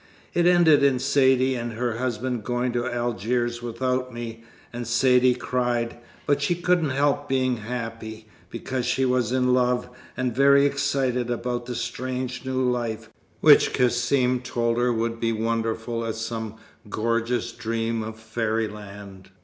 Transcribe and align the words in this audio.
It 0.33 0.47
ended 0.47 0.81
in 0.81 0.97
Saidee 0.97 1.53
and 1.53 1.73
her 1.73 1.97
husband 1.99 2.43
going 2.43 2.71
to 2.73 2.87
Algiers 2.91 3.61
without 3.61 4.11
me, 4.11 4.43
and 4.73 4.87
Saidee 4.87 5.35
cried 5.35 5.99
but 6.25 6.41
she 6.41 6.55
couldn't 6.55 6.89
help 6.89 7.29
being 7.29 7.57
happy, 7.57 8.27
because 8.49 8.87
she 8.87 9.05
was 9.05 9.31
in 9.31 9.53
love, 9.53 9.87
and 10.17 10.35
very 10.35 10.65
excited 10.65 11.29
about 11.29 11.67
the 11.67 11.75
strange 11.75 12.43
new 12.43 12.63
life, 12.63 13.11
which 13.41 13.73
Cassim 13.73 14.39
told 14.39 14.79
her 14.79 14.91
would 14.91 15.19
be 15.19 15.31
wonderful 15.31 16.03
as 16.03 16.19
some 16.19 16.55
gorgeous 16.89 17.51
dream 17.51 18.01
of 18.01 18.19
fairyland. 18.19 19.29